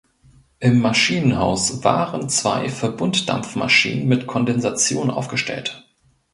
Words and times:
Im 0.59 0.79
Maschinenhaus 0.81 1.83
waren 1.83 2.27
zwei 2.27 2.69
Verbunddampfmaschinen 2.69 4.07
mit 4.07 4.25
Kondensation 4.25 5.11
aufgestellt. 5.11 5.85